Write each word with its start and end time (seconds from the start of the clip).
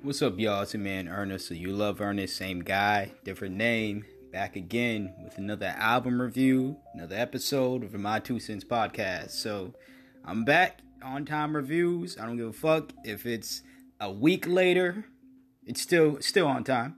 What's 0.00 0.22
up, 0.22 0.38
y'all? 0.38 0.62
It's 0.62 0.74
your 0.74 0.82
man 0.82 1.08
Ernest. 1.08 1.48
So 1.48 1.54
you 1.54 1.72
love 1.72 2.00
Ernest, 2.00 2.36
same 2.36 2.60
guy, 2.60 3.10
different 3.24 3.56
name. 3.56 4.04
Back 4.32 4.54
again 4.54 5.12
with 5.24 5.38
another 5.38 5.74
album 5.76 6.22
review, 6.22 6.76
another 6.94 7.16
episode 7.16 7.82
of 7.82 7.92
my 7.94 8.20
Two 8.20 8.38
Cents 8.38 8.62
podcast. 8.62 9.32
So 9.32 9.74
I'm 10.24 10.44
back 10.44 10.82
on 11.02 11.24
time 11.24 11.56
reviews. 11.56 12.16
I 12.16 12.26
don't 12.26 12.36
give 12.36 12.46
a 12.46 12.52
fuck 12.52 12.92
if 13.02 13.26
it's 13.26 13.62
a 14.00 14.08
week 14.08 14.46
later. 14.46 15.04
It's 15.66 15.82
still 15.82 16.18
still 16.20 16.46
on 16.46 16.62
time. 16.62 16.94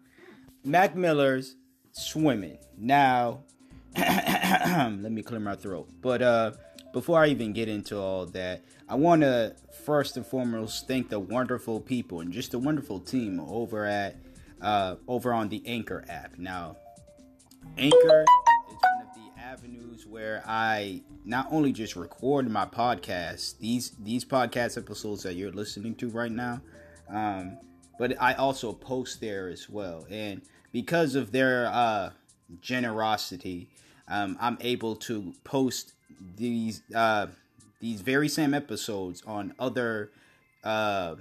Mac 0.62 0.94
Miller's 0.94 1.56
swimming 1.92 2.58
now. 2.76 3.44
let 3.96 5.00
me 5.10 5.22
clear 5.22 5.40
my 5.40 5.56
throat. 5.56 5.88
But 6.02 6.20
uh 6.20 6.52
before 6.92 7.22
I 7.22 7.28
even 7.28 7.52
get 7.52 7.68
into 7.68 7.98
all 7.98 8.26
that, 8.26 8.62
I 8.88 8.94
want 8.94 9.22
to 9.22 9.54
first 9.84 10.16
and 10.16 10.26
foremost 10.26 10.88
thank 10.88 11.08
the 11.08 11.20
wonderful 11.20 11.80
people 11.80 12.20
and 12.20 12.32
just 12.32 12.50
the 12.50 12.58
wonderful 12.58 13.00
team 13.00 13.40
over 13.40 13.84
at 13.84 14.16
uh, 14.60 14.96
over 15.08 15.32
on 15.32 15.48
the 15.48 15.62
Anchor 15.66 16.04
app. 16.08 16.38
Now, 16.38 16.76
Anchor 17.78 18.24
is 18.68 18.76
one 18.82 19.02
of 19.02 19.14
the 19.14 19.40
avenues 19.40 20.06
where 20.06 20.42
I 20.46 21.02
not 21.24 21.46
only 21.50 21.72
just 21.72 21.96
record 21.96 22.50
my 22.50 22.66
podcast, 22.66 23.58
these 23.58 23.92
these 24.00 24.24
podcast 24.24 24.76
episodes 24.76 25.22
that 25.22 25.34
you're 25.34 25.52
listening 25.52 25.94
to 25.96 26.08
right 26.08 26.32
now, 26.32 26.60
um, 27.08 27.58
but 27.98 28.20
I 28.20 28.34
also 28.34 28.72
post 28.72 29.20
there 29.20 29.48
as 29.48 29.68
well. 29.68 30.06
And 30.10 30.42
because 30.72 31.14
of 31.14 31.32
their 31.32 31.66
uh, 31.66 32.10
generosity, 32.60 33.68
um, 34.08 34.36
I'm 34.40 34.58
able 34.60 34.96
to 34.96 35.32
post 35.44 35.94
these 36.36 36.82
uh, 36.94 37.26
these 37.80 38.00
very 38.00 38.28
same 38.28 38.54
episodes 38.54 39.22
on 39.26 39.54
other 39.58 40.10
uh, 40.64 41.16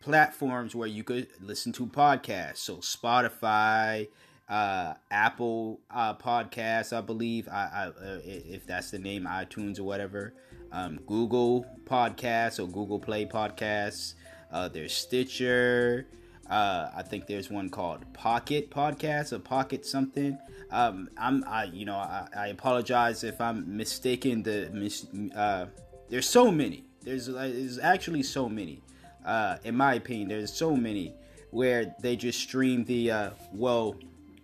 platforms 0.00 0.74
where 0.74 0.88
you 0.88 1.04
could 1.04 1.28
listen 1.40 1.72
to 1.72 1.86
podcasts. 1.86 2.58
So 2.58 2.76
Spotify, 2.76 4.08
uh, 4.48 4.94
Apple 5.10 5.80
uh, 5.90 6.14
Podcasts, 6.14 6.96
I 6.96 7.00
believe, 7.00 7.48
I, 7.48 7.70
I 7.74 7.86
uh, 7.86 8.20
if 8.24 8.66
that's 8.66 8.90
the 8.90 8.98
name, 8.98 9.24
iTunes 9.24 9.78
or 9.78 9.84
whatever. 9.84 10.34
Um, 10.72 11.00
Google 11.06 11.64
Podcasts 11.84 12.58
or 12.58 12.66
Google 12.66 12.98
Play 12.98 13.26
Podcasts. 13.26 14.14
Uh, 14.50 14.68
there's 14.68 14.92
Stitcher. 14.92 16.06
Uh, 16.48 16.90
I 16.94 17.02
think 17.02 17.26
there's 17.26 17.50
one 17.50 17.68
called 17.68 18.12
Pocket 18.12 18.70
Podcast 18.70 19.32
or 19.32 19.38
Pocket 19.38 19.84
something. 19.84 20.38
Um, 20.70 21.08
I'm, 21.18 21.44
I, 21.46 21.64
you 21.64 21.84
know, 21.84 21.96
I, 21.96 22.28
I 22.36 22.46
apologize 22.48 23.24
if 23.24 23.40
I'm 23.40 23.76
mistaken. 23.76 24.42
The 24.42 24.70
mis, 24.72 25.06
uh, 25.34 25.66
there's 26.08 26.28
so 26.28 26.50
many. 26.50 26.84
There's, 27.02 27.26
there's 27.26 27.78
actually 27.78 28.22
so 28.22 28.48
many. 28.48 28.82
Uh, 29.24 29.56
in 29.64 29.76
my 29.76 29.94
opinion, 29.94 30.28
there's 30.28 30.52
so 30.52 30.76
many 30.76 31.14
where 31.50 31.94
they 32.00 32.14
just 32.16 32.38
stream 32.40 32.84
the, 32.84 33.10
uh, 33.10 33.30
well, 33.52 33.96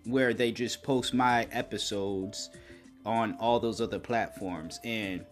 where 0.04 0.34
they 0.34 0.50
just 0.50 0.82
post 0.82 1.14
my 1.14 1.46
episodes 1.52 2.50
on 3.04 3.36
all 3.38 3.60
those 3.60 3.80
other 3.80 3.98
platforms 3.98 4.80
and 4.84 5.24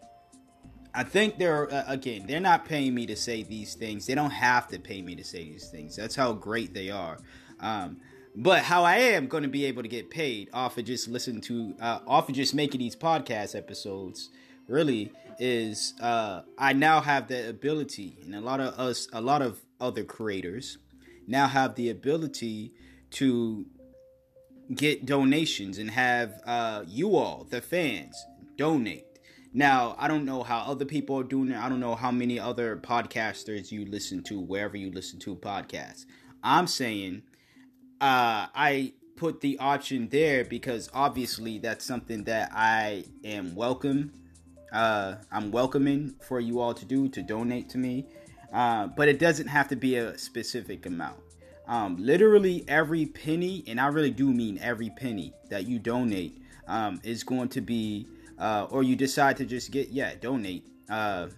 I 1.01 1.03
think 1.03 1.39
they're 1.39 1.73
uh, 1.73 1.85
again, 1.87 2.27
they're 2.27 2.41
not 2.41 2.67
paying 2.67 2.95
me 2.95 3.07
to 3.07 3.17
say 3.17 3.43
these 3.43 3.73
things. 3.73 4.05
They 4.05 4.15
don't 4.15 4.33
have 4.33 4.69
to 4.69 4.79
pay 4.79 5.01
me 5.01 5.15
to 5.15 5.25
say 5.25 5.45
these 5.45 5.71
things. 5.71 5.97
That's 5.97 6.15
how 6.15 6.35
great 6.35 6.75
they 6.75 6.91
are. 6.91 7.17
Um, 7.59 8.03
but 8.37 8.65
how 8.65 8.85
I 8.85 8.97
am 8.97 9.27
going 9.27 9.43
to 9.43 9.49
be 9.49 9.65
able 9.65 9.83
to 9.83 9.89
get 9.89 10.11
paid 10.11 10.51
off 10.53 10.77
of 10.77 10.85
just 10.85 11.09
listening 11.09 11.41
to, 11.43 11.75
uh, 11.81 12.01
off 12.07 12.29
of 12.29 12.35
just 12.35 12.55
making 12.55 12.81
these 12.81 12.97
podcast 12.97 13.57
episodes, 13.57 14.29
really 14.69 15.11
is 15.39 15.95
uh, 16.03 16.43
I 16.59 16.75
now 16.75 17.01
have 17.01 17.29
the 17.29 17.49
ability, 17.49 18.19
and 18.23 18.35
a 18.35 18.43
lot 18.43 18.61
of 18.61 18.79
us, 18.79 19.09
a 19.11 19.23
lot 19.23 19.41
of 19.41 19.59
other 19.81 20.05
creators 20.05 20.77
now 21.27 21.49
have 21.49 21.77
the 21.77 21.89
ability 21.89 22.73
to 23.13 23.65
get 24.75 25.07
donations 25.07 25.79
and 25.79 25.93
have 25.93 26.43
uh, 26.45 26.85
you 26.87 27.17
all, 27.17 27.47
the 27.49 27.63
fans, 27.63 28.23
donate 28.59 29.10
now, 29.53 29.97
I 29.99 30.07
don't 30.07 30.25
know 30.25 30.45
how 30.45 30.61
other 30.61 30.85
people 30.85 31.19
are 31.19 31.25
doing 31.25 31.51
it. 31.51 31.57
I 31.57 31.69
don't 31.69 31.81
know 31.81 31.97
how 31.97 32.13
many 32.13 32.39
other 32.39 32.77
podcasters 32.77 33.73
you 33.73 33.85
listen 33.85 34.23
to, 34.25 34.39
wherever 34.39 34.77
you 34.77 34.93
listen 34.93 35.19
to 35.21 35.35
podcasts. 35.35 36.07
I'm 36.43 36.69
saying 36.69 37.23
uh, 38.01 38.47
I 38.55 38.93
put 39.17 39.41
the 39.41 39.59
option 39.59 40.09
there 40.09 40.45
because 40.45 40.89
obviously 40.95 41.59
that's 41.59 41.85
something 41.85 42.25
that 42.25 42.51
I 42.55 43.05
am 43.25 43.57
welcome. 43.57 44.13
Uh, 44.73 45.17
I'm 45.33 45.51
welcoming 45.51 46.15
for 46.23 46.39
you 46.39 46.61
all 46.61 46.73
to 46.73 46.85
do 46.85 47.09
to 47.09 47.21
donate 47.21 47.69
to 47.71 47.79
me, 47.79 48.07
uh, 48.53 48.87
but 48.87 49.09
it 49.09 49.19
doesn't 49.19 49.49
have 49.49 49.67
to 49.69 49.77
be 49.77 49.97
a 49.97 50.17
specific 50.17 50.87
amount. 50.87 51.19
Um, 51.67 51.97
literally 51.99 52.65
every 52.69 53.07
penny, 53.07 53.65
and 53.67 53.81
I 53.81 53.89
really 53.89 54.13
do 54.13 54.33
mean 54.33 54.59
every 54.63 54.91
penny 54.91 55.35
that 55.51 55.67
you 55.67 55.81
donate, 55.81 56.41
um, 56.69 57.01
is 57.03 57.25
going 57.25 57.49
to 57.51 57.61
be 57.61 58.07
uh, 58.41 58.67
or 58.71 58.83
you 58.83 58.97
decide 58.97 59.37
to 59.37 59.45
just 59.45 59.71
get 59.71 59.91
yeah 59.91 60.15
donate 60.21 60.67
uh, 60.89 61.29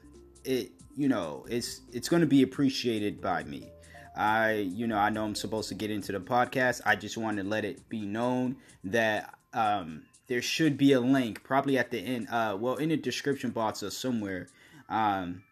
it 0.44 0.70
you 0.96 1.08
know 1.08 1.44
it's 1.48 1.80
it's 1.92 2.08
going 2.08 2.20
to 2.20 2.26
be 2.26 2.42
appreciated 2.42 3.20
by 3.20 3.44
me. 3.44 3.68
I 4.14 4.52
you 4.52 4.86
know 4.86 4.98
i 4.98 5.08
know 5.08 5.24
i'm 5.24 5.34
supposed 5.34 5.70
to 5.70 5.74
get 5.74 5.90
into 5.90 6.12
the 6.12 6.20
podcast. 6.20 6.82
I 6.84 6.96
just 6.96 7.16
want 7.16 7.38
to 7.38 7.44
let 7.44 7.64
it 7.64 7.88
be 7.88 8.02
known 8.02 8.56
that 8.84 9.34
um, 9.54 10.02
there 10.26 10.42
should 10.42 10.76
be 10.76 10.92
a 10.92 11.00
link 11.00 11.42
probably 11.42 11.78
at 11.78 11.90
the 11.90 11.98
end 11.98 12.28
uh, 12.30 12.56
well 12.58 12.76
in 12.76 12.90
the 12.90 12.96
description 12.96 13.50
box 13.50 13.82
or 13.82 13.90
somewhere 13.90 14.48
um, 14.88 15.42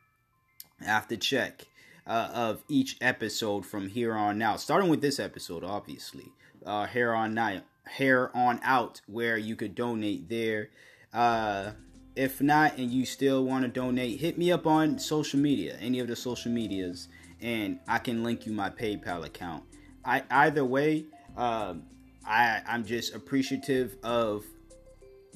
check 1.21 1.67
uh, 2.07 2.29
of 2.35 2.63
each 2.69 2.97
episode 3.01 3.65
from 3.65 3.89
here 3.89 4.15
on 4.15 4.43
out. 4.43 4.61
Starting 4.61 4.91
with 4.91 5.01
this 5.01 5.19
episode 5.19 5.65
obviously 5.65 6.27
uh, 6.67 6.87
here 6.87 7.15
on 7.15 7.37
out 7.39 7.63
here 7.97 8.31
on 8.35 8.61
out 8.63 9.01
where 9.07 9.39
you 9.39 9.57
could 9.57 9.75
donate 9.75 10.29
there 10.29 10.69
uh, 11.13 11.73
if 12.17 12.41
not, 12.41 12.77
and 12.79 12.91
you 12.91 13.07
still 13.07 13.45
want 13.45 13.65
to 13.65 13.69
donate, 13.69 14.21
hit 14.21 14.37
me 14.37 14.53
up 14.53 14.67
on 14.67 14.99
social 14.99 15.41
media, 15.41 15.77
any 15.81 16.01
of 16.01 16.09
the 16.09 16.17
social 16.17 16.53
medias, 16.53 17.09
and 17.41 17.79
I 17.89 17.99
can 17.99 18.23
link 18.23 18.47
you 18.47 18.53
my 18.53 18.71
PayPal 18.71 19.25
account. 19.25 19.65
I 20.05 20.23
either 20.31 20.65
way, 20.65 21.07
uh, 21.37 21.75
I 22.27 22.63
I'm 22.67 22.85
just 22.85 23.15
appreciative 23.15 23.97
of 24.03 24.45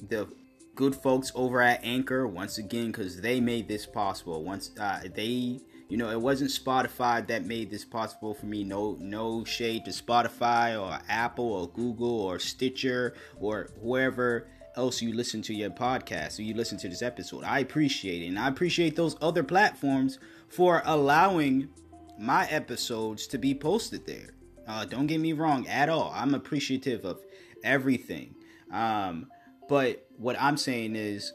the 0.09 0.27
good 0.75 0.95
folks 0.95 1.31
over 1.35 1.61
at 1.61 1.83
Anchor 1.83 2.27
once 2.27 2.57
again 2.57 2.87
because 2.87 3.21
they 3.21 3.39
made 3.39 3.67
this 3.67 3.85
possible. 3.85 4.43
Once 4.43 4.71
uh, 4.79 5.01
they, 5.13 5.59
you 5.89 5.97
know, 5.97 6.09
it 6.09 6.19
wasn't 6.19 6.51
Spotify 6.51 7.25
that 7.27 7.45
made 7.45 7.69
this 7.69 7.85
possible 7.85 8.33
for 8.33 8.45
me. 8.45 8.63
No, 8.63 8.97
no 8.99 9.45
shade 9.45 9.85
to 9.85 9.91
Spotify 9.91 10.79
or 10.79 10.99
Apple 11.07 11.51
or 11.51 11.69
Google 11.69 12.19
or 12.21 12.39
Stitcher 12.39 13.13
or 13.39 13.69
whoever 13.81 14.47
else 14.77 15.01
you 15.01 15.13
listen 15.13 15.41
to 15.43 15.53
your 15.53 15.69
podcast 15.69 16.39
or 16.39 16.43
you 16.43 16.53
listen 16.53 16.77
to 16.79 16.89
this 16.89 17.01
episode. 17.01 17.43
I 17.43 17.59
appreciate 17.59 18.21
it. 18.21 18.27
And 18.27 18.39
I 18.39 18.47
appreciate 18.47 18.95
those 18.95 19.15
other 19.21 19.43
platforms 19.43 20.19
for 20.47 20.81
allowing 20.85 21.69
my 22.17 22.47
episodes 22.47 23.27
to 23.27 23.37
be 23.37 23.53
posted 23.53 24.05
there. 24.05 24.33
Uh, 24.67 24.85
don't 24.85 25.07
get 25.07 25.19
me 25.19 25.33
wrong 25.33 25.67
at 25.67 25.89
all. 25.89 26.11
I'm 26.15 26.33
appreciative 26.33 27.05
of 27.05 27.21
everything. 27.63 28.35
Um, 28.71 29.27
but 29.67 30.07
what 30.17 30.35
I'm 30.39 30.57
saying 30.57 30.95
is, 30.95 31.33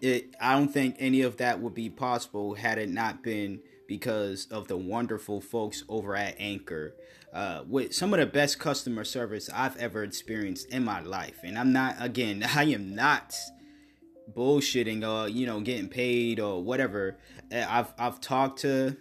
it. 0.00 0.34
I 0.40 0.54
don't 0.54 0.68
think 0.68 0.96
any 0.98 1.22
of 1.22 1.38
that 1.38 1.60
would 1.60 1.74
be 1.74 1.88
possible 1.88 2.54
had 2.54 2.78
it 2.78 2.88
not 2.88 3.22
been 3.22 3.60
because 3.86 4.46
of 4.50 4.68
the 4.68 4.76
wonderful 4.76 5.40
folks 5.40 5.84
over 5.88 6.16
at 6.16 6.36
Anchor 6.38 6.94
uh, 7.32 7.62
with 7.68 7.92
some 7.92 8.14
of 8.14 8.20
the 8.20 8.26
best 8.26 8.58
customer 8.58 9.04
service 9.04 9.50
I've 9.52 9.76
ever 9.76 10.04
experienced 10.04 10.68
in 10.70 10.84
my 10.84 11.00
life. 11.00 11.40
And 11.42 11.58
I'm 11.58 11.72
not, 11.72 11.96
again, 11.98 12.46
I 12.54 12.64
am 12.64 12.94
not 12.94 13.36
bullshitting 14.32 15.06
or, 15.06 15.28
you 15.28 15.46
know, 15.46 15.60
getting 15.60 15.88
paid 15.88 16.40
or 16.40 16.62
whatever. 16.62 17.18
Uh, 17.52 17.66
I've, 17.68 17.92
I've 17.98 18.20
talked 18.20 18.60
to 18.60 18.96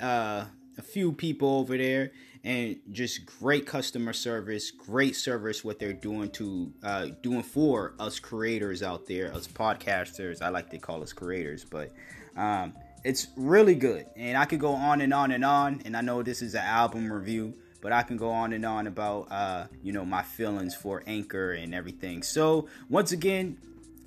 uh, 0.00 0.44
a 0.78 0.82
few 0.82 1.12
people 1.12 1.58
over 1.58 1.76
there 1.76 2.12
and 2.44 2.76
just 2.90 3.24
great 3.24 3.66
customer 3.66 4.12
service, 4.12 4.70
great 4.70 5.14
service 5.14 5.64
what 5.64 5.78
they're 5.78 5.92
doing 5.92 6.30
to 6.30 6.72
uh, 6.82 7.06
doing 7.22 7.42
for 7.42 7.94
us 8.00 8.18
creators 8.18 8.82
out 8.82 9.06
there, 9.06 9.32
us 9.32 9.46
podcasters. 9.46 10.42
I 10.42 10.48
like 10.48 10.70
to 10.70 10.78
call 10.78 11.02
us 11.02 11.12
creators, 11.12 11.64
but 11.64 11.92
um, 12.36 12.74
it's 13.04 13.28
really 13.36 13.74
good. 13.74 14.06
And 14.16 14.36
i 14.36 14.44
could 14.44 14.60
go 14.60 14.72
on 14.72 15.00
and 15.00 15.12
on 15.12 15.32
and 15.32 15.44
on 15.44 15.82
and 15.84 15.96
i 15.96 16.00
know 16.00 16.22
this 16.22 16.42
is 16.42 16.54
an 16.54 16.64
album 16.64 17.12
review 17.12 17.54
but 17.80 17.92
i 17.92 18.02
can 18.02 18.16
go 18.16 18.30
on 18.30 18.52
and 18.52 18.64
on 18.64 18.86
about 18.86 19.28
uh, 19.30 19.66
you 19.82 19.92
know 19.92 20.04
my 20.04 20.22
feelings 20.22 20.74
for 20.74 21.02
anchor 21.06 21.52
and 21.52 21.74
everything. 21.74 22.22
So 22.22 22.68
once 22.88 23.12
again 23.12 23.58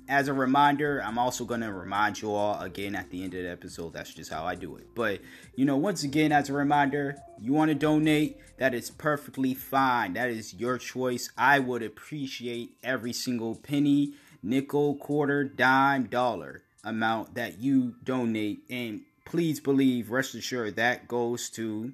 as 0.08 0.28
a 0.28 0.32
reminder 0.32 1.02
i'm 1.04 1.18
also 1.18 1.44
going 1.44 1.60
to 1.60 1.72
remind 1.72 2.22
you 2.22 2.32
all 2.32 2.60
again 2.60 2.94
at 2.94 3.10
the 3.10 3.24
end 3.24 3.34
of 3.34 3.42
the 3.42 3.50
episode 3.50 3.92
that's 3.92 4.14
just 4.14 4.32
how 4.32 4.44
i 4.44 4.54
do 4.54 4.76
it. 4.76 4.86
But 4.94 5.20
you 5.56 5.64
know 5.64 5.76
once 5.76 6.04
again 6.04 6.32
as 6.32 6.48
a 6.48 6.52
reminder 6.52 7.16
you 7.40 7.52
want 7.52 7.70
to 7.70 7.74
donate 7.74 8.38
that 8.58 8.72
is 8.72 8.90
perfectly 8.90 9.52
fine. 9.52 10.14
That 10.14 10.30
is 10.30 10.54
your 10.54 10.78
choice. 10.78 11.30
I 11.36 11.58
would 11.58 11.82
appreciate 11.82 12.76
every 12.82 13.12
single 13.12 13.54
penny 13.54 14.14
nickel 14.42 14.94
quarter 14.96 15.44
dime 15.44 16.04
dollar 16.04 16.62
amount 16.86 17.34
that 17.34 17.60
you 17.60 17.94
donate. 18.02 18.60
And 18.70 19.02
please 19.26 19.60
believe, 19.60 20.10
rest 20.10 20.34
assured, 20.34 20.76
that 20.76 21.08
goes 21.08 21.50
to 21.50 21.92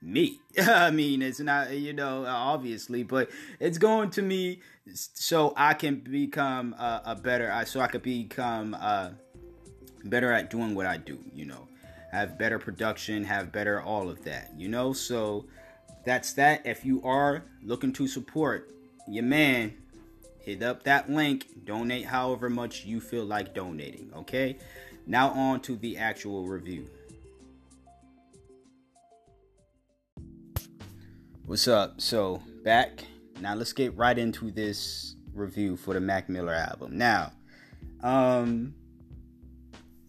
me. 0.00 0.40
I 0.58 0.90
mean, 0.90 1.20
it's 1.20 1.40
not, 1.40 1.76
you 1.76 1.92
know, 1.92 2.24
obviously, 2.26 3.02
but 3.02 3.30
it's 3.60 3.78
going 3.78 4.10
to 4.10 4.22
me 4.22 4.60
so 4.94 5.52
I 5.56 5.74
can 5.74 5.96
become 5.96 6.74
a, 6.74 7.02
a 7.06 7.16
better, 7.16 7.52
so 7.66 7.80
I 7.80 7.88
could 7.88 8.02
become 8.02 8.76
uh, 8.78 9.10
better 10.04 10.32
at 10.32 10.50
doing 10.50 10.74
what 10.74 10.86
I 10.86 10.96
do, 10.96 11.18
you 11.34 11.44
know, 11.44 11.68
have 12.12 12.38
better 12.38 12.58
production, 12.58 13.24
have 13.24 13.52
better 13.52 13.82
all 13.82 14.08
of 14.08 14.24
that, 14.24 14.52
you 14.56 14.68
know. 14.68 14.92
So 14.92 15.46
that's 16.04 16.32
that. 16.34 16.64
If 16.64 16.84
you 16.84 17.02
are 17.02 17.44
looking 17.62 17.92
to 17.94 18.06
support 18.06 18.70
your 19.06 19.24
man, 19.24 19.74
hit 20.40 20.62
up 20.62 20.82
that 20.84 21.10
link, 21.10 21.46
donate 21.64 22.06
however 22.06 22.48
much 22.48 22.84
you 22.84 23.00
feel 23.00 23.24
like 23.24 23.54
donating, 23.54 24.10
okay? 24.14 24.58
Now 25.06 25.30
on 25.30 25.60
to 25.62 25.76
the 25.76 25.96
actual 25.98 26.46
review. 26.46 26.88
What's 31.46 31.66
up? 31.66 32.00
So, 32.00 32.42
back. 32.62 33.04
Now 33.40 33.54
let's 33.54 33.72
get 33.72 33.96
right 33.96 34.18
into 34.18 34.50
this 34.50 35.16
review 35.32 35.76
for 35.76 35.94
the 35.94 36.00
Mac 36.00 36.28
Miller 36.28 36.54
album. 36.54 36.98
Now, 36.98 37.32
um 38.02 38.74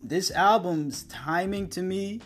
this 0.02 0.32
album's 0.32 1.04
timing 1.04 1.68
to 1.68 1.82
me 1.82 2.22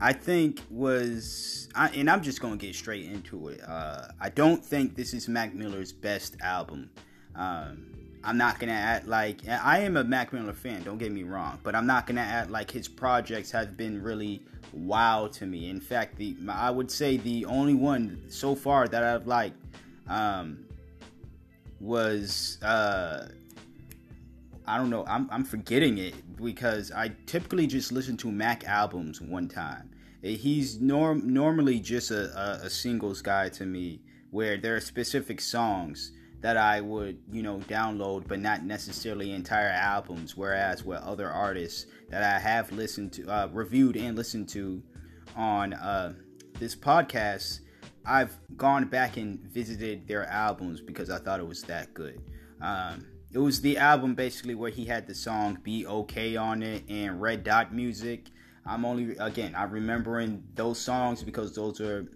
I 0.00 0.14
think 0.14 0.62
was 0.70 1.68
I, 1.74 1.88
and 1.90 2.08
I'm 2.08 2.22
just 2.22 2.40
to 2.58 2.66
get 2.66 2.74
straight 2.74 3.04
into 3.04 3.48
it. 3.48 3.60
Uh, 3.66 4.08
I 4.18 4.30
don't 4.30 4.64
think 4.64 4.96
this 4.96 5.12
is 5.12 5.28
Mac 5.28 5.54
Miller's 5.54 5.92
best 5.92 6.36
album. 6.40 6.90
Um, 7.34 7.90
I'm 8.22 8.36
not 8.36 8.58
gonna 8.58 8.72
act 8.72 9.06
like 9.06 9.48
I 9.48 9.78
am 9.78 9.96
a 9.96 10.04
Mac 10.04 10.32
Miller 10.32 10.52
fan. 10.52 10.82
Don't 10.82 10.98
get 10.98 11.10
me 11.10 11.22
wrong, 11.22 11.58
but 11.62 11.74
I'm 11.74 11.86
not 11.86 12.06
gonna 12.06 12.20
act 12.20 12.50
like 12.50 12.70
his 12.70 12.86
projects 12.86 13.50
have 13.52 13.76
been 13.76 14.02
really 14.02 14.42
wow 14.72 15.28
to 15.32 15.46
me. 15.46 15.70
In 15.70 15.80
fact, 15.80 16.16
the 16.16 16.36
I 16.48 16.70
would 16.70 16.90
say 16.90 17.16
the 17.16 17.46
only 17.46 17.74
one 17.74 18.22
so 18.28 18.54
far 18.54 18.88
that 18.88 19.02
I've 19.02 19.26
liked 19.26 19.56
um, 20.06 20.66
was 21.80 22.58
uh, 22.62 23.28
I 24.66 24.76
don't 24.76 24.90
know. 24.90 25.04
I'm 25.06 25.26
I'm 25.32 25.44
forgetting 25.44 25.96
it 25.96 26.14
because 26.36 26.92
I 26.92 27.12
typically 27.24 27.66
just 27.66 27.90
listen 27.90 28.18
to 28.18 28.30
Mac 28.30 28.64
albums 28.64 29.20
one 29.22 29.48
time. 29.48 29.90
He's 30.22 30.78
norm 30.78 31.32
normally 31.32 31.80
just 31.80 32.10
a, 32.10 32.38
a, 32.38 32.66
a 32.66 32.70
singles 32.70 33.22
guy 33.22 33.48
to 33.48 33.64
me, 33.64 34.00
where 34.30 34.58
there 34.58 34.76
are 34.76 34.80
specific 34.80 35.40
songs 35.40 36.12
that 36.40 36.56
I 36.56 36.80
would, 36.80 37.18
you 37.30 37.42
know, 37.42 37.58
download, 37.68 38.26
but 38.26 38.40
not 38.40 38.64
necessarily 38.64 39.32
entire 39.32 39.68
albums. 39.68 40.36
Whereas 40.36 40.84
with 40.84 41.00
other 41.02 41.28
artists 41.28 41.86
that 42.08 42.22
I 42.22 42.38
have 42.38 42.72
listened 42.72 43.12
to, 43.14 43.28
uh, 43.28 43.48
reviewed 43.52 43.96
and 43.96 44.16
listened 44.16 44.48
to 44.50 44.82
on 45.36 45.74
uh, 45.74 46.14
this 46.58 46.74
podcast, 46.74 47.60
I've 48.06 48.36
gone 48.56 48.86
back 48.86 49.16
and 49.16 49.40
visited 49.40 50.08
their 50.08 50.26
albums 50.26 50.80
because 50.80 51.10
I 51.10 51.18
thought 51.18 51.40
it 51.40 51.46
was 51.46 51.62
that 51.64 51.92
good. 51.92 52.20
Um, 52.62 53.06
it 53.32 53.38
was 53.38 53.60
the 53.60 53.78
album 53.78 54.14
basically 54.14 54.54
where 54.54 54.70
he 54.70 54.84
had 54.84 55.06
the 55.06 55.14
song 55.14 55.58
"Be 55.62 55.86
Okay" 55.86 56.36
on 56.36 56.62
it 56.62 56.82
and 56.88 57.20
Red 57.20 57.44
Dot 57.44 57.72
Music. 57.72 58.30
I'm 58.66 58.84
only 58.84 59.16
again 59.18 59.54
I'm 59.56 59.70
remembering 59.70 60.42
those 60.54 60.78
songs 60.78 61.22
because 61.22 61.54
those 61.54 61.80
are 61.80 62.06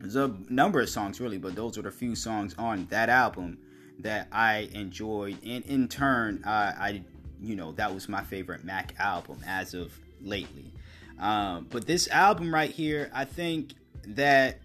there's 0.00 0.16
a 0.16 0.34
number 0.48 0.80
of 0.80 0.88
songs 0.88 1.20
really, 1.20 1.38
but 1.38 1.54
those 1.54 1.76
are 1.78 1.82
the 1.82 1.90
few 1.90 2.14
songs 2.14 2.54
on 2.58 2.86
that 2.90 3.08
album 3.08 3.58
that 3.98 4.28
I 4.32 4.70
enjoyed, 4.72 5.36
and 5.44 5.64
in 5.66 5.88
turn, 5.88 6.42
uh, 6.44 6.74
I 6.78 7.02
you 7.40 7.54
know 7.54 7.72
that 7.72 7.92
was 7.92 8.08
my 8.08 8.22
favorite 8.22 8.64
Mac 8.64 8.94
album 8.98 9.38
as 9.46 9.74
of 9.74 9.92
lately. 10.22 10.72
Um, 11.18 11.66
but 11.70 11.86
this 11.86 12.08
album 12.08 12.52
right 12.52 12.70
here, 12.70 13.10
I 13.14 13.24
think 13.26 13.74
that 14.06 14.58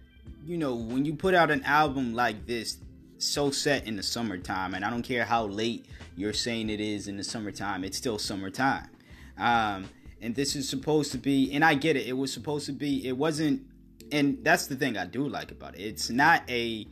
you 0.46 0.56
know 0.56 0.74
when 0.74 1.04
you 1.04 1.14
put 1.14 1.34
out 1.34 1.50
an 1.50 1.62
album 1.64 2.14
like 2.14 2.46
this, 2.46 2.78
so 3.18 3.50
set 3.50 3.86
in 3.86 3.96
the 3.96 4.02
summertime, 4.02 4.74
and 4.74 4.84
I 4.84 4.90
don't 4.90 5.02
care 5.02 5.24
how 5.24 5.44
late 5.44 5.86
you're 6.16 6.32
saying 6.32 6.70
it 6.70 6.80
is 6.80 7.08
in 7.08 7.18
the 7.18 7.24
summertime, 7.24 7.84
it's 7.84 7.98
still 7.98 8.18
summertime. 8.18 8.88
Um, 9.36 9.90
and 10.22 10.34
this 10.34 10.56
is 10.56 10.66
supposed 10.66 11.12
to 11.12 11.18
be, 11.18 11.52
and 11.52 11.62
I 11.62 11.74
get 11.74 11.94
it, 11.94 12.06
it 12.06 12.14
was 12.14 12.32
supposed 12.32 12.64
to 12.66 12.72
be, 12.72 13.06
it 13.06 13.18
wasn't 13.18 13.66
and 14.12 14.38
that's 14.42 14.66
the 14.66 14.76
thing 14.76 14.96
I 14.96 15.06
do 15.06 15.28
like 15.28 15.50
about 15.50 15.78
it. 15.78 15.82
It's 15.82 16.10
not 16.10 16.42
a 16.48 16.86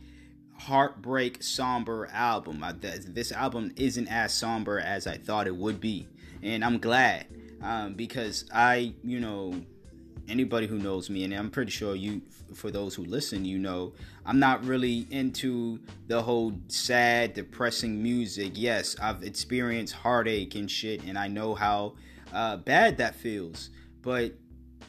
heartbreak 0.57 1.43
somber 1.43 2.07
album. 2.11 2.63
I, 2.63 2.73
this 2.73 3.31
album 3.31 3.73
isn't 3.75 4.07
as 4.07 4.33
somber 4.33 4.79
as 4.79 5.07
I 5.07 5.17
thought 5.17 5.47
it 5.47 5.55
would 5.55 5.79
be, 5.79 6.07
and 6.41 6.63
I'm 6.63 6.79
glad 6.79 7.27
um, 7.61 7.93
because 7.93 8.45
I, 8.53 8.93
you 9.03 9.19
know, 9.19 9.61
anybody 10.27 10.67
who 10.67 10.77
knows 10.77 11.09
me, 11.09 11.23
and 11.23 11.33
I'm 11.33 11.49
pretty 11.49 11.71
sure 11.71 11.95
you, 11.95 12.21
for 12.53 12.71
those 12.71 12.95
who 12.95 13.03
listen, 13.05 13.45
you 13.45 13.57
know, 13.57 13.93
I'm 14.25 14.39
not 14.39 14.63
really 14.63 15.07
into 15.11 15.79
the 16.07 16.21
whole 16.21 16.53
sad, 16.67 17.33
depressing 17.33 18.01
music. 18.01 18.53
Yes, 18.55 18.95
I've 19.01 19.23
experienced 19.23 19.93
heartache 19.93 20.55
and 20.55 20.69
shit, 20.69 21.03
and 21.03 21.17
I 21.17 21.27
know 21.27 21.55
how 21.55 21.95
uh, 22.33 22.57
bad 22.57 22.97
that 22.97 23.15
feels, 23.15 23.69
but 24.01 24.33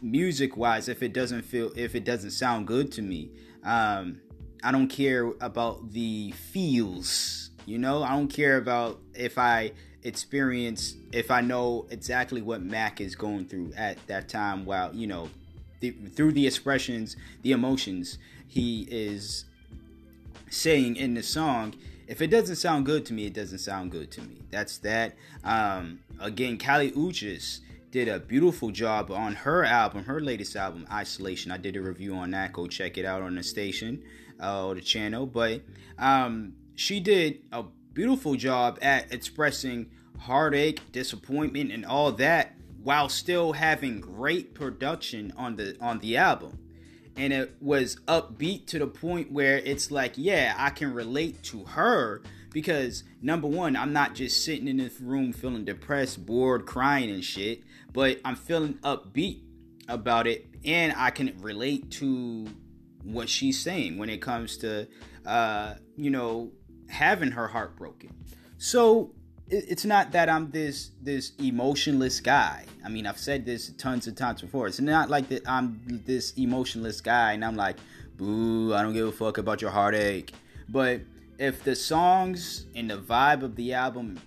music 0.02 0.56
wise 0.56 0.88
if 0.88 1.02
it 1.02 1.12
doesn't 1.12 1.42
feel 1.42 1.72
if 1.76 1.94
it 1.94 2.04
doesn't 2.04 2.30
sound 2.30 2.66
good 2.66 2.92
to 2.92 3.02
me 3.02 3.30
um 3.64 4.20
i 4.62 4.70
don't 4.70 4.88
care 4.88 5.32
about 5.40 5.90
the 5.92 6.32
feels 6.32 7.50
you 7.66 7.78
know? 7.78 8.04
I 8.04 8.10
don't 8.10 8.28
care 8.28 8.56
about 8.56 9.00
if 9.14 9.38
i 9.38 9.72
experience 10.04 10.94
if 11.12 11.32
i 11.32 11.40
know 11.40 11.86
exactly 11.90 12.40
what 12.40 12.62
mac 12.62 13.00
is 13.00 13.16
going 13.16 13.46
through 13.46 13.72
at 13.76 13.98
that 14.06 14.28
time 14.28 14.64
while 14.64 14.94
you 14.94 15.08
know 15.08 15.28
the, 15.80 15.90
through 15.90 16.30
the 16.32 16.46
expressions 16.46 17.16
the 17.42 17.50
emotions 17.50 18.18
he 18.46 18.86
is 18.88 19.46
saying 20.48 20.94
in 20.94 21.14
the 21.14 21.22
song 21.24 21.74
if 22.06 22.22
it 22.22 22.28
doesn't 22.28 22.56
sound 22.56 22.86
good 22.86 23.04
to 23.06 23.12
me 23.12 23.26
it 23.26 23.34
doesn't 23.34 23.58
sound 23.58 23.90
good 23.90 24.12
to 24.12 24.22
me. 24.22 24.36
That's 24.50 24.78
that. 24.78 25.16
Um 25.42 26.00
again 26.20 26.56
kali 26.56 26.92
uchis 26.92 27.60
did 27.90 28.08
a 28.08 28.18
beautiful 28.18 28.70
job 28.70 29.10
on 29.10 29.34
her 29.34 29.64
album, 29.64 30.04
her 30.04 30.20
latest 30.20 30.56
album, 30.56 30.86
Isolation. 30.90 31.50
I 31.50 31.56
did 31.56 31.76
a 31.76 31.80
review 31.80 32.14
on 32.14 32.30
that. 32.32 32.52
Go 32.52 32.66
check 32.66 32.98
it 32.98 33.04
out 33.04 33.22
on 33.22 33.34
the 33.34 33.42
station 33.42 34.02
uh, 34.42 34.66
or 34.66 34.74
the 34.74 34.80
channel. 34.80 35.26
But 35.26 35.62
um, 35.98 36.54
she 36.74 37.00
did 37.00 37.42
a 37.52 37.64
beautiful 37.92 38.34
job 38.34 38.78
at 38.82 39.12
expressing 39.12 39.90
heartache, 40.18 40.80
disappointment, 40.92 41.72
and 41.72 41.84
all 41.84 42.12
that 42.12 42.54
while 42.82 43.08
still 43.08 43.52
having 43.52 44.00
great 44.00 44.54
production 44.54 45.32
on 45.36 45.56
the 45.56 45.76
on 45.80 45.98
the 46.00 46.16
album. 46.16 46.58
And 47.16 47.32
it 47.32 47.56
was 47.60 47.96
upbeat 48.06 48.66
to 48.66 48.78
the 48.78 48.86
point 48.86 49.32
where 49.32 49.58
it's 49.58 49.90
like, 49.90 50.12
yeah, 50.16 50.54
I 50.58 50.68
can 50.70 50.92
relate 50.92 51.42
to 51.44 51.64
her 51.64 52.22
because 52.52 53.04
number 53.22 53.46
one, 53.46 53.76
I'm 53.76 53.92
not 53.92 54.14
just 54.14 54.44
sitting 54.44 54.68
in 54.68 54.78
this 54.78 55.00
room 55.00 55.32
feeling 55.32 55.64
depressed, 55.64 56.24
bored, 56.24 56.66
crying 56.66 57.10
and 57.10 57.24
shit, 57.24 57.62
but 57.92 58.20
I'm 58.24 58.36
feeling 58.36 58.74
upbeat 58.82 59.42
about 59.88 60.26
it, 60.26 60.46
and 60.64 60.92
I 60.96 61.10
can 61.10 61.36
relate 61.40 61.90
to 61.92 62.46
what 63.02 63.28
she's 63.28 63.60
saying 63.60 63.98
when 63.98 64.10
it 64.10 64.20
comes 64.20 64.56
to, 64.58 64.88
uh, 65.24 65.74
you 65.96 66.10
know, 66.10 66.52
having 66.88 67.30
her 67.32 67.46
heart 67.46 67.76
broken. 67.76 68.10
So 68.58 69.12
it's 69.48 69.84
not 69.84 70.10
that 70.12 70.28
I'm 70.28 70.50
this 70.50 70.90
this 71.00 71.32
emotionless 71.38 72.20
guy. 72.20 72.64
I 72.84 72.88
mean, 72.88 73.06
I've 73.06 73.18
said 73.18 73.46
this 73.46 73.70
tons 73.78 74.06
of 74.06 74.16
times 74.16 74.40
before. 74.40 74.66
It's 74.66 74.80
not 74.80 75.08
like 75.08 75.28
that 75.28 75.48
I'm 75.48 75.80
this 76.04 76.32
emotionless 76.32 77.00
guy 77.00 77.32
and 77.32 77.44
I'm 77.44 77.54
like, 77.54 77.76
boo, 78.16 78.74
I 78.74 78.82
don't 78.82 78.92
give 78.92 79.06
a 79.06 79.12
fuck 79.12 79.38
about 79.38 79.62
your 79.62 79.70
heartache. 79.70 80.32
But 80.68 81.02
if 81.38 81.62
the 81.62 81.74
songs 81.74 82.66
and 82.74 82.90
the 82.90 82.98
vibe 82.98 83.42
of 83.42 83.56
the 83.56 83.74
album 83.74 84.18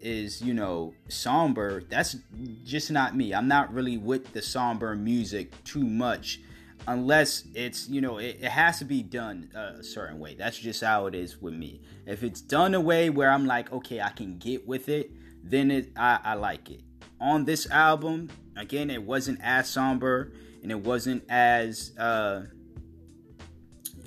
is 0.00 0.42
you 0.42 0.52
know 0.52 0.92
somber 1.08 1.82
that's 1.88 2.16
just 2.64 2.90
not 2.90 3.16
me. 3.16 3.32
I'm 3.34 3.48
not 3.48 3.72
really 3.72 3.96
with 3.96 4.32
the 4.32 4.42
somber 4.42 4.94
music 4.94 5.52
too 5.64 5.84
much 5.84 6.40
unless 6.86 7.44
it's 7.54 7.88
you 7.88 8.00
know 8.00 8.18
it, 8.18 8.38
it 8.40 8.50
has 8.50 8.78
to 8.80 8.84
be 8.84 9.02
done 9.02 9.50
a 9.54 9.82
certain 9.82 10.18
way. 10.18 10.34
That's 10.34 10.58
just 10.58 10.82
how 10.82 11.06
it 11.06 11.14
is 11.14 11.40
with 11.40 11.54
me. 11.54 11.80
If 12.06 12.22
it's 12.22 12.42
done 12.42 12.74
a 12.74 12.80
way 12.80 13.08
where 13.10 13.30
i'm 13.30 13.46
like 13.46 13.72
okay 13.72 14.00
i 14.00 14.10
can 14.10 14.38
get 14.38 14.66
with 14.66 14.88
it 14.88 15.10
then 15.42 15.70
it 15.70 15.92
i, 15.96 16.20
I 16.22 16.34
like 16.34 16.70
it. 16.70 16.80
On 17.20 17.44
this 17.44 17.68
album 17.70 18.28
again 18.56 18.90
it 18.90 19.02
wasn't 19.02 19.40
as 19.42 19.68
somber 19.68 20.32
and 20.62 20.70
it 20.70 20.80
wasn't 20.80 21.24
as 21.30 21.96
uh 21.98 22.42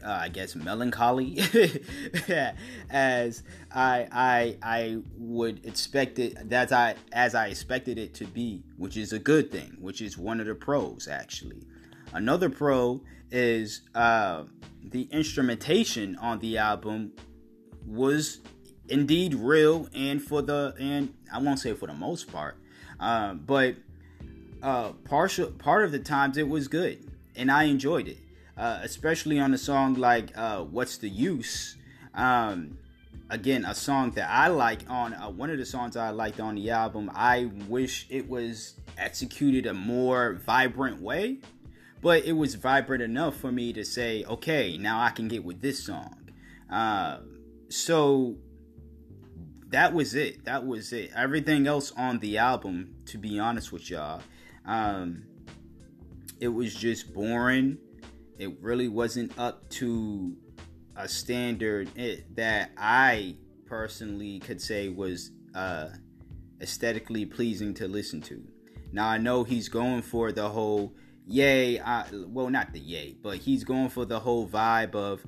uh, 0.08 0.20
I 0.22 0.30
guess 0.30 0.56
melancholy 0.56 1.38
as 2.90 3.44
I 3.72 4.08
I 4.12 4.58
I 4.64 4.98
would 5.18 5.66
expect 5.66 6.18
it 6.18 6.50
that 6.50 6.72
I 6.72 6.96
as 7.12 7.36
I 7.36 7.48
expected 7.48 7.98
it 7.98 8.14
to 8.16 8.26
be, 8.26 8.64
which 8.78 8.96
is 8.96 9.12
a 9.12 9.20
good 9.20 9.52
thing, 9.52 9.76
which 9.82 10.02
is 10.02 10.18
one 10.18 10.40
of 10.40 10.46
the 10.46 10.56
pros 10.56 11.10
actually. 11.10 11.68
Another 12.14 12.50
pro 12.50 13.02
is 13.32 13.82
uh, 13.94 14.44
the 14.82 15.10
instrumentation 15.12 16.16
on 16.16 16.40
the 16.40 16.58
album 16.58 17.12
was 17.86 18.40
indeed 18.88 19.36
real 19.36 19.90
and 19.94 20.22
for 20.22 20.42
the 20.42 20.74
and 20.80 21.14
I 21.34 21.40
won't 21.40 21.60
say 21.60 21.74
for 21.74 21.88
the 21.88 21.94
most 21.94 22.32
part, 22.32 22.58
uh, 23.02 23.34
but 23.34 23.76
uh, 24.64 24.94
partial 25.04 25.52
part 25.52 25.84
of 25.84 25.92
the 25.92 26.00
times 26.00 26.38
it 26.38 26.48
was 26.48 26.70
good 26.70 27.12
and 27.36 27.52
I 27.52 27.64
enjoyed 27.66 28.08
it. 28.08 28.20
Uh, 28.58 28.80
especially 28.84 29.40
on 29.40 29.54
a 29.54 29.58
song 29.58 29.96
like 29.96 30.36
uh, 30.38 30.64
"What's 30.64 30.98
the 30.98 31.10
Use." 31.10 31.78
Um, 32.14 32.78
again, 33.30 33.66
a 33.66 33.76
song 33.76 34.12
that 34.12 34.30
I 34.30 34.48
like 34.48 34.82
on 34.90 35.14
uh, 35.14 35.30
one 35.30 35.50
of 35.50 35.58
the 35.58 35.66
songs 35.66 35.96
I 35.96 36.10
liked 36.10 36.40
on 36.40 36.56
the 36.56 36.72
album. 36.72 37.12
I 37.14 37.52
wish 37.68 38.08
it 38.10 38.28
was 38.30 38.76
executed 38.98 39.66
a 39.66 39.74
more 39.74 40.34
vibrant 40.34 41.02
way, 41.02 41.40
but 42.02 42.26
it 42.26 42.34
was 42.34 42.56
vibrant 42.56 43.04
enough 43.04 43.36
for 43.36 43.52
me 43.52 43.74
to 43.74 43.84
say, 43.84 44.24
okay, 44.26 44.78
now 44.78 45.02
I 45.02 45.12
can 45.12 45.28
get 45.28 45.44
with 45.44 45.62
this 45.62 45.84
song. 45.84 46.32
Uh, 46.72 47.20
so 47.70 48.38
that 49.70 49.94
was 49.94 50.16
it. 50.16 50.46
That 50.46 50.66
was 50.66 50.94
it. 50.94 51.12
Everything 51.16 51.68
else 51.68 51.92
on 51.98 52.20
the 52.20 52.38
album, 52.38 52.96
to 53.08 53.18
be 53.18 53.40
honest 53.40 53.72
with 53.72 53.90
y'all, 53.90 54.22
um, 54.66 55.24
it 56.40 56.50
was 56.50 56.74
just 56.74 57.14
boring. 57.14 57.78
It 58.38 58.62
really 58.62 58.88
wasn't 58.88 59.38
up 59.38 59.70
to 59.72 60.36
a 60.96 61.08
standard 61.08 61.90
it, 61.98 62.36
that 62.36 62.72
I 62.78 63.36
personally 63.66 64.40
could 64.40 64.62
say 64.62 64.90
was 64.90 65.32
uh, 65.54 65.90
aesthetically 66.62 67.26
pleasing 67.26 67.74
to 67.76 67.88
listen 67.88 68.22
to. 68.22 68.44
Now 68.92 69.08
I 69.08 69.18
know 69.18 69.44
he's 69.44 69.70
going 69.70 70.02
for 70.02 70.32
the 70.32 70.50
whole 70.50 70.94
yay, 71.26 71.80
I, 71.80 72.06
well 72.12 72.50
not 72.50 72.74
the 72.74 72.80
yay, 72.80 73.16
but 73.22 73.38
he's 73.38 73.64
going 73.64 73.90
for 73.90 74.06
the 74.06 74.20
whole 74.20 74.48
vibe 74.48 74.96
of 74.96 75.24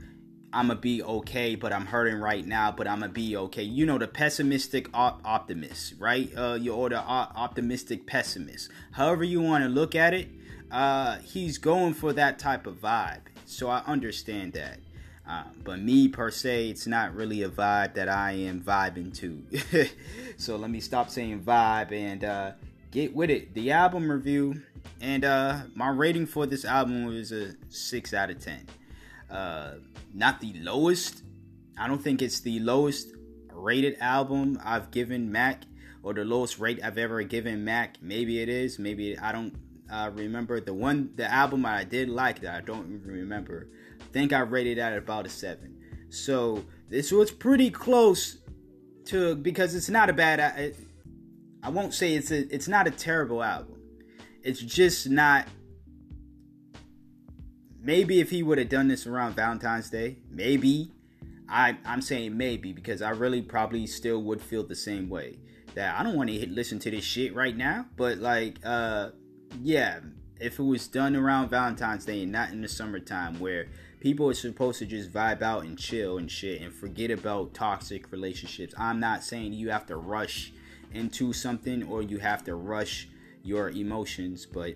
I'm 0.51 0.68
gonna 0.68 0.80
be 0.80 1.04
okay, 1.04 1.56
but 1.56 1.72
I'm 1.72 1.86
hurting 1.86 2.20
right 2.20 2.46
now, 2.46 2.72
but 2.72 2.88
I'm 2.88 3.01
gonna 3.01 3.12
be 3.12 3.38
okay. 3.38 3.63
You 3.63 3.86
know 3.86 4.00
the 4.00 4.08
pessimistic 4.08 4.89
op- 4.94 5.22
optimist, 5.24 5.94
right? 6.00 6.32
Uh, 6.36 6.58
you 6.60 6.74
or 6.74 6.89
the 6.89 6.98
optimistic 6.98 8.08
pessimist. 8.08 8.70
However 8.92 9.24
you 9.24 9.42
want 9.42 9.63
to 9.63 9.70
look 9.70 9.94
at 9.94 10.13
it, 10.13 10.30
uh, 10.72 11.18
he's 11.20 11.58
going 11.58 11.94
for 11.94 12.14
that 12.14 12.40
type 12.40 12.68
of 12.68 12.76
vibe. 12.82 13.22
So 13.46 13.70
I 13.70 13.84
understand 13.86 14.54
that. 14.54 14.80
Uh, 15.28 15.44
but 15.64 15.80
me 15.80 16.08
per 16.08 16.32
se, 16.32 16.70
it's 16.70 16.88
not 16.88 17.14
really 17.14 17.44
a 17.44 17.50
vibe 17.50 17.94
that 17.94 18.10
I 18.10 18.32
am 18.32 18.62
vibing 18.62 19.16
to. 19.18 19.90
so 20.38 20.56
let 20.56 20.72
me 20.72 20.80
stop 20.80 21.10
saying 21.10 21.42
vibe 21.42 21.92
and 21.92 22.24
uh, 22.24 22.52
get 22.92 23.16
with 23.16 23.30
it. 23.30 23.54
The 23.54 23.72
album 23.72 24.12
review 24.12 24.62
and 25.02 25.24
uh, 25.24 25.62
my 25.76 25.90
rating 25.90 26.26
for 26.26 26.46
this 26.46 26.66
album 26.66 27.06
was 27.06 27.32
a 27.32 27.54
six 27.70 28.14
out 28.14 28.30
of 28.30 28.44
ten. 28.44 28.66
Uh, 29.30 29.76
not 30.14 30.42
the 30.42 30.54
lowest. 30.60 31.24
I 31.78 31.88
don't 31.88 32.02
think 32.02 32.22
it's 32.22 32.40
the 32.40 32.60
lowest 32.60 33.10
rated 33.54 33.98
album 34.00 34.60
I've 34.64 34.92
given 34.92 35.32
Mac 35.32 35.64
or 36.02 36.14
the 36.14 36.26
lowest 36.26 36.60
rate 36.60 36.80
I've 36.84 36.98
ever 36.98 37.22
given 37.24 37.64
Mac. 37.64 37.98
Maybe 38.02 38.42
it 38.42 38.50
is. 38.50 38.80
Maybe 38.80 39.18
I 39.18 39.32
don't 39.32 39.56
uh, 39.91 40.12
remember 40.13 40.60
the 40.60 40.74
one 40.74 41.12
the 41.15 41.31
album 41.31 41.65
I 41.65 41.84
did 41.84 42.10
like 42.10 42.41
that 42.41 42.55
I 42.55 42.62
don't 42.62 42.93
even 42.93 43.08
remember 43.12 43.69
think 44.12 44.34
I 44.34 44.39
rated 44.39 44.77
at 44.79 44.98
about 44.98 45.25
a 45.25 45.29
seven. 45.29 45.75
So 46.10 46.65
this 46.89 47.12
was 47.12 47.31
pretty 47.31 47.69
close 47.69 48.38
to 49.05 49.36
because 49.36 49.75
it's 49.75 49.89
not 49.89 50.10
a 50.10 50.13
bad. 50.13 50.39
I, 50.39 50.74
I 51.62 51.69
won't 51.69 51.93
say 51.93 52.15
it's 52.15 52.31
a. 52.31 52.53
It's 52.53 52.67
not 52.67 52.88
a 52.88 52.91
terrible 52.91 53.43
album. 53.43 53.81
It's 54.43 54.62
just 54.62 55.10
not. 55.10 55.48
Maybe 57.81 58.19
if 58.19 58.29
he 58.29 58.43
would 58.43 58.58
have 58.58 58.69
done 58.69 58.88
this 58.88 59.08
around 59.08 59.36
Valentine's 59.36 59.89
Day, 59.89 60.17
maybe. 60.29 60.91
I 61.51 61.77
I'm 61.86 62.01
saying 62.01 62.38
maybe 62.38 62.74
because 62.74 63.01
I 63.01 63.10
really 63.10 63.41
probably 63.41 63.88
still 63.88 64.22
would 64.24 64.41
feel 64.41 64.63
the 64.63 64.75
same 64.75 65.10
way. 65.10 65.39
That 65.75 66.00
I 66.00 66.03
don't 66.03 66.15
want 66.15 66.29
to 66.29 66.50
listen 66.50 66.79
to 66.79 66.91
this 66.91 67.03
shit 67.03 67.36
right 67.36 67.55
now, 67.55 67.86
but 67.96 68.17
like, 68.17 68.60
uh, 68.63 69.10
yeah, 69.62 70.00
if 70.39 70.60
it 70.60 70.63
was 70.63 70.88
done 70.88 71.15
around 71.15 71.50
Valentine's 71.50 72.06
Day 72.06 72.24
and 72.24 72.32
not 72.32 72.51
in 72.51 72.62
the 72.62 72.68
summertime 72.68 73.39
where 73.39 73.68
people 74.00 74.29
are 74.29 74.34
supposed 74.34 74.79
to 74.79 74.86
just 74.86 75.12
vibe 75.12 75.41
out 75.41 75.63
and 75.63 75.77
chill 75.77 76.18
and 76.18 76.32
shit 76.32 76.62
and 76.62 76.74
forget 76.74 77.12
about 77.12 77.53
toxic 77.53 78.12
relationships. 78.12 78.74
I'm 78.77 79.00
not 79.00 79.24
saying 79.24 79.53
you 79.53 79.70
have 79.70 79.86
to 79.88 79.98
rush 79.98 80.53
into 80.94 81.34
something 81.34 81.84
or 81.84 82.01
you 82.01 82.18
have 82.20 82.44
to 82.46 82.56
rush 82.56 83.10
your 83.44 83.70
emotions, 83.70 84.46
but 84.46 84.75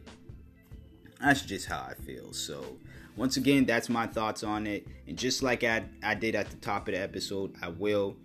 that's 1.21 1.43
just 1.43 1.67
how 1.67 1.87
I 1.89 1.93
feel. 1.93 2.33
So, 2.33 2.77
once 3.15 3.37
again, 3.37 3.65
that's 3.65 3.89
my 3.89 4.07
thoughts 4.07 4.43
on 4.43 4.67
it. 4.67 4.87
And 5.07 5.17
just 5.17 5.43
like 5.43 5.63
I, 5.63 5.85
I 6.03 6.15
did 6.15 6.35
at 6.35 6.49
the 6.49 6.57
top 6.57 6.87
of 6.87 6.93
the 6.93 7.01
episode, 7.01 7.55
I 7.61 7.69
will 7.69 8.17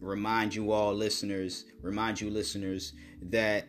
remind 0.00 0.54
you 0.54 0.72
all 0.72 0.92
listeners, 0.92 1.64
remind 1.82 2.20
you 2.20 2.30
listeners 2.30 2.92
that 3.22 3.66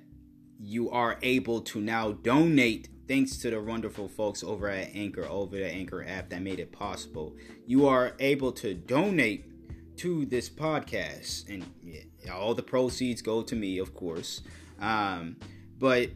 you 0.64 0.90
are 0.92 1.18
able 1.22 1.62
to 1.62 1.82
now 1.82 2.12
donate 2.12 2.90
thanks 3.08 3.38
to 3.38 3.50
the 3.50 3.60
wonderful 3.60 4.08
folks 4.08 4.44
over 4.44 4.70
at 4.70 4.96
Anchor, 4.96 5.26
over 5.26 5.58
the 5.58 5.66
Anchor 5.66 6.06
app 6.08 6.30
that 6.30 6.42
made 6.42 6.60
it 6.60 6.72
possible. 6.72 7.36
You 7.66 7.88
are 7.88 8.14
able 8.20 8.52
to 8.54 8.74
donate 8.74 9.46
to 9.98 10.26
this 10.26 10.50
podcast, 10.50 11.50
and 11.50 11.66
all 12.32 12.54
the 12.54 12.64
proceeds 12.64 13.22
go 13.22 13.42
to 13.42 13.56
me, 13.56 13.80
of 13.80 13.94
course. 13.94 14.42
Um, 14.80 15.36
but 15.78 16.12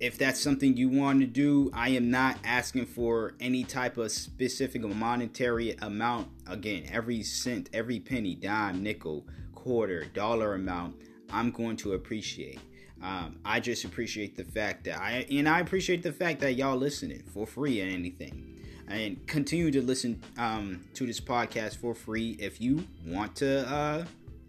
if 0.00 0.18
that's 0.18 0.40
something 0.40 0.76
you 0.76 0.88
want 0.88 1.20
to 1.20 1.26
do, 1.26 1.70
I 1.72 1.90
am 1.90 2.10
not 2.10 2.38
asking 2.44 2.86
for 2.86 3.34
any 3.40 3.64
type 3.64 3.96
of 3.96 4.10
specific 4.12 4.82
monetary 4.82 5.76
amount. 5.80 6.28
Again, 6.46 6.84
every 6.90 7.22
cent, 7.22 7.70
every 7.72 8.00
penny, 8.00 8.34
dime, 8.34 8.82
nickel, 8.82 9.26
quarter, 9.54 10.04
dollar 10.04 10.54
amount, 10.54 10.96
I'm 11.30 11.50
going 11.50 11.76
to 11.78 11.94
appreciate. 11.94 12.60
Um, 13.02 13.38
I 13.44 13.58
just 13.58 13.84
appreciate 13.84 14.36
the 14.36 14.44
fact 14.44 14.84
that 14.84 15.00
I 15.00 15.26
and 15.30 15.48
I 15.48 15.60
appreciate 15.60 16.02
the 16.02 16.12
fact 16.12 16.40
that 16.40 16.54
y'all 16.54 16.76
listening 16.76 17.24
for 17.34 17.46
free 17.46 17.80
and 17.80 17.92
anything, 17.92 18.60
and 18.88 19.26
continue 19.26 19.70
to 19.72 19.82
listen 19.82 20.22
um, 20.38 20.84
to 20.94 21.06
this 21.06 21.20
podcast 21.20 21.78
for 21.78 21.94
free 21.94 22.36
if 22.38 22.60
you 22.60 22.86
want 23.04 23.34
to 23.36 23.68
uh, 23.68 24.04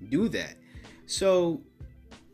do 0.10 0.29
that. 0.29 0.55
So 1.07 1.62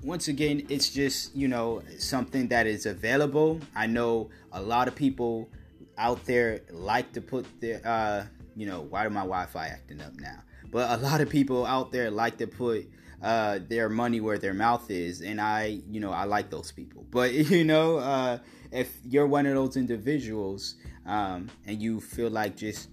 once 0.04 0.28
again, 0.28 0.66
it's 0.70 0.90
just 0.90 1.36
you 1.36 1.48
know 1.48 1.82
something 1.98 2.50
that 2.50 2.68
is 2.68 2.86
available. 2.86 3.62
I 3.74 3.88
know 3.88 4.30
a 4.52 4.62
lot 4.62 4.88
of 4.90 4.96
people 4.96 5.50
out 5.98 6.26
there 6.26 6.62
like 6.72 7.14
to 7.14 7.22
put 7.22 7.46
their 7.62 7.82
uh, 7.86 8.26
you 8.58 8.66
know 8.66 8.82
why 8.82 9.04
do 9.04 9.10
my 9.10 9.22
Wi-Fi 9.22 9.68
acting 9.68 10.02
up 10.02 10.20
now? 10.20 10.44
But 10.72 11.00
a 11.00 11.02
lot 11.02 11.22
of 11.22 11.30
people 11.30 11.66
out 11.66 11.92
there 11.92 12.12
like 12.12 12.38
to 12.38 12.48
put 12.48 12.90
uh, 13.22 13.60
their 13.68 13.90
money 13.90 14.22
where 14.22 14.38
their 14.38 14.54
mouth 14.54 14.90
is, 14.90 15.22
and 15.22 15.42
I, 15.42 15.82
you 15.90 16.00
know, 16.00 16.12
I 16.12 16.24
like 16.26 16.50
those 16.50 16.72
people. 16.72 17.06
But 17.12 17.34
you 17.34 17.64
know, 17.64 17.98
uh, 17.98 18.38
if 18.72 19.00
you're 19.04 19.28
one 19.28 19.46
of 19.46 19.56
those 19.56 19.78
individuals 19.78 20.76
um, 21.06 21.50
and 21.66 21.82
you 21.82 22.00
feel 22.00 22.30
like 22.30 22.56
just 22.56 22.90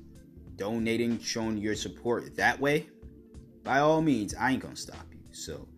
donating, 0.57 1.21
showing 1.21 1.59
your 1.59 1.75
support 1.75 2.35
that 2.37 2.59
way, 2.59 2.87
by 3.63 3.81
all 3.81 4.01
means, 4.01 4.35
I 4.35 4.53
ain't 4.53 4.63
gonna 4.63 4.77
stop 4.77 5.07
you. 5.13 5.21
So 5.33 5.69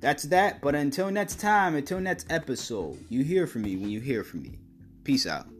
that's 0.00 0.24
that. 0.24 0.60
But 0.60 0.74
until 0.74 1.10
next 1.10 1.40
time, 1.40 1.74
until 1.74 2.00
next 2.00 2.30
episode, 2.30 3.04
you 3.08 3.24
hear 3.24 3.46
from 3.46 3.62
me 3.62 3.76
when 3.76 3.90
you 3.90 4.00
hear 4.00 4.22
from 4.22 4.42
me. 4.42 4.58
Peace 5.02 5.26
out. 5.26 5.57